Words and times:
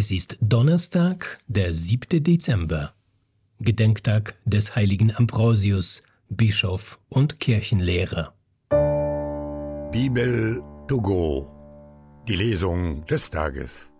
Es 0.00 0.12
ist 0.12 0.38
Donnerstag, 0.40 1.40
der 1.48 1.74
7. 1.74 2.22
Dezember, 2.22 2.94
Gedenktag 3.58 4.36
des 4.44 4.76
heiligen 4.76 5.12
Ambrosius, 5.12 6.04
Bischof 6.28 7.00
und 7.08 7.40
Kirchenlehrer. 7.40 8.32
Bibel 9.90 10.62
to 10.86 11.02
go, 11.02 11.50
die 12.28 12.36
Lesung 12.36 13.04
des 13.06 13.28
Tages. 13.28 13.90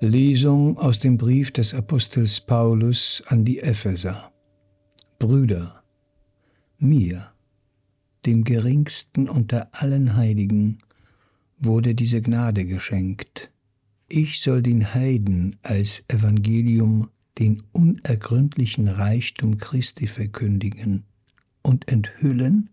Lesung 0.00 0.76
aus 0.78 0.98
dem 0.98 1.16
Brief 1.16 1.52
des 1.52 1.72
Apostels 1.72 2.40
Paulus 2.40 3.22
an 3.28 3.44
die 3.44 3.60
Epheser. 3.60 4.32
Brüder, 5.20 5.81
mir, 6.82 7.32
dem 8.26 8.44
geringsten 8.44 9.28
unter 9.28 9.68
allen 9.72 10.16
Heiligen, 10.16 10.78
wurde 11.58 11.94
diese 11.94 12.20
Gnade 12.20 12.64
geschenkt. 12.64 13.50
Ich 14.08 14.40
soll 14.40 14.62
den 14.62 14.94
Heiden 14.94 15.56
als 15.62 16.04
Evangelium 16.08 17.08
den 17.38 17.62
unergründlichen 17.72 18.88
Reichtum 18.88 19.58
Christi 19.58 20.06
verkündigen 20.06 21.04
und 21.62 21.88
enthüllen, 21.88 22.68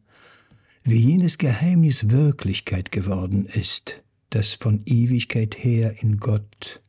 wie 0.83 0.97
jenes 0.97 1.37
Geheimnis 1.37 2.09
Wirklichkeit 2.09 2.91
geworden 2.91 3.45
ist, 3.45 4.03
das 4.31 4.53
von 4.53 4.81
Ewigkeit 4.85 5.55
her 5.63 6.01
in 6.01 6.17
Gott, 6.17 6.81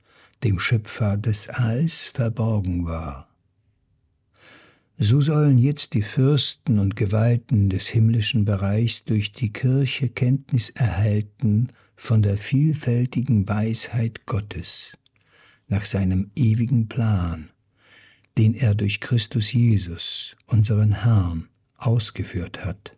dem 0.42 0.58
Schöpfer 0.58 1.16
des 1.16 1.48
Alls, 1.48 2.04
verborgen 2.04 2.86
war 2.86 3.29
so 5.02 5.22
sollen 5.22 5.56
jetzt 5.56 5.94
die 5.94 6.02
Fürsten 6.02 6.78
und 6.78 6.94
Gewalten 6.94 7.70
des 7.70 7.88
himmlischen 7.88 8.44
Bereichs 8.44 9.06
durch 9.06 9.32
die 9.32 9.50
Kirche 9.50 10.10
Kenntnis 10.10 10.68
erhalten 10.68 11.68
von 11.96 12.22
der 12.22 12.36
vielfältigen 12.36 13.48
Weisheit 13.48 14.26
Gottes, 14.26 14.98
nach 15.68 15.86
seinem 15.86 16.30
ewigen 16.36 16.88
Plan, 16.88 17.48
den 18.36 18.52
er 18.52 18.74
durch 18.74 19.00
Christus 19.00 19.50
Jesus, 19.54 20.36
unseren 20.44 21.02
Herrn, 21.02 21.48
ausgeführt 21.78 22.62
hat. 22.62 22.94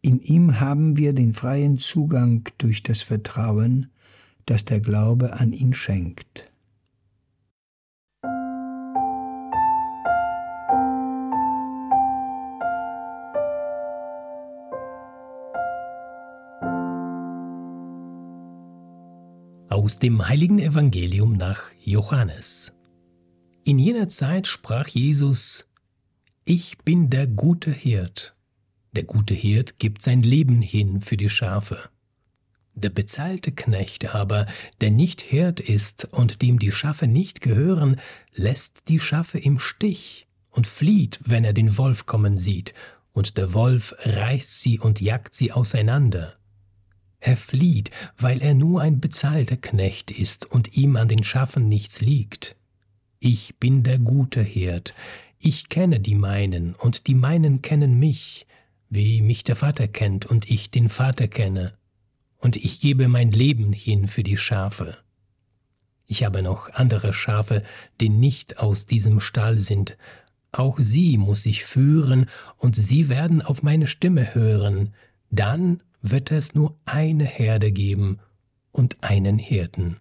In 0.00 0.20
ihm 0.20 0.58
haben 0.58 0.96
wir 0.96 1.12
den 1.12 1.34
freien 1.34 1.76
Zugang 1.76 2.48
durch 2.56 2.82
das 2.82 3.02
Vertrauen, 3.02 3.90
das 4.46 4.64
der 4.64 4.80
Glaube 4.80 5.34
an 5.34 5.52
ihn 5.52 5.74
schenkt. 5.74 6.50
Aus 19.70 20.00
dem 20.00 20.26
heiligen 20.26 20.58
Evangelium 20.58 21.34
nach 21.34 21.62
Johannes. 21.84 22.72
In 23.62 23.78
jener 23.78 24.08
Zeit 24.08 24.48
sprach 24.48 24.88
Jesus, 24.88 25.68
Ich 26.44 26.78
bin 26.78 27.08
der 27.08 27.28
gute 27.28 27.70
Hirt. 27.70 28.34
Der 28.96 29.04
gute 29.04 29.32
Hirt 29.32 29.78
gibt 29.78 30.02
sein 30.02 30.22
Leben 30.22 30.60
hin 30.60 31.00
für 31.00 31.16
die 31.16 31.28
Schafe. 31.28 31.88
Der 32.74 32.90
bezahlte 32.90 33.52
Knecht 33.52 34.12
aber, 34.12 34.46
der 34.80 34.90
nicht 34.90 35.22
Hirt 35.22 35.60
ist 35.60 36.04
und 36.06 36.42
dem 36.42 36.58
die 36.58 36.72
Schafe 36.72 37.06
nicht 37.06 37.40
gehören, 37.40 38.00
lässt 38.34 38.88
die 38.88 38.98
Schafe 38.98 39.38
im 39.38 39.60
Stich 39.60 40.26
und 40.50 40.66
flieht, 40.66 41.20
wenn 41.26 41.44
er 41.44 41.52
den 41.52 41.78
Wolf 41.78 42.06
kommen 42.06 42.38
sieht, 42.38 42.74
und 43.12 43.36
der 43.36 43.54
Wolf 43.54 43.94
reißt 44.00 44.62
sie 44.62 44.80
und 44.80 45.00
jagt 45.00 45.36
sie 45.36 45.52
auseinander. 45.52 46.39
Er 47.20 47.36
flieht, 47.36 47.90
weil 48.16 48.40
er 48.40 48.54
nur 48.54 48.80
ein 48.80 49.00
bezahlter 49.00 49.58
Knecht 49.58 50.10
ist 50.10 50.50
und 50.50 50.76
ihm 50.76 50.96
an 50.96 51.08
den 51.08 51.22
Schaffen 51.22 51.68
nichts 51.68 52.00
liegt. 52.00 52.56
Ich 53.18 53.56
bin 53.58 53.82
der 53.82 53.98
gute 53.98 54.42
Hirt, 54.42 54.94
ich 55.38 55.68
kenne 55.68 56.00
die 56.00 56.14
meinen, 56.14 56.74
und 56.74 57.06
die 57.06 57.14
meinen 57.14 57.62
kennen 57.62 57.98
mich, 57.98 58.46
wie 58.88 59.22
mich 59.22 59.44
der 59.44 59.56
Vater 59.56 59.88
kennt 59.88 60.26
und 60.26 60.50
ich 60.50 60.70
den 60.70 60.88
Vater 60.88 61.28
kenne, 61.28 61.74
und 62.38 62.56
ich 62.56 62.80
gebe 62.80 63.08
mein 63.08 63.32
Leben 63.32 63.72
hin 63.72 64.06
für 64.06 64.22
die 64.22 64.36
Schafe. 64.38 64.96
Ich 66.06 66.24
habe 66.24 66.42
noch 66.42 66.70
andere 66.74 67.12
Schafe, 67.12 67.62
die 68.00 68.08
nicht 68.08 68.58
aus 68.58 68.86
diesem 68.86 69.20
Stall 69.20 69.58
sind, 69.58 69.96
auch 70.52 70.78
sie 70.78 71.16
muss 71.16 71.46
ich 71.46 71.64
führen, 71.64 72.26
und 72.56 72.74
sie 72.76 73.08
werden 73.08 73.40
auf 73.40 73.62
meine 73.62 73.86
Stimme 73.86 74.34
hören, 74.34 74.94
dann 75.30 75.82
wird 76.02 76.30
es 76.30 76.54
nur 76.54 76.76
eine 76.84 77.24
Herde 77.24 77.72
geben 77.72 78.18
und 78.72 79.02
einen 79.02 79.38
Hirten. 79.38 79.96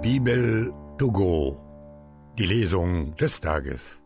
Bibel 0.00 0.72
to 0.98 1.10
go 1.12 1.67
die 2.38 2.46
Lesung 2.46 3.16
des 3.16 3.40
Tages. 3.40 4.00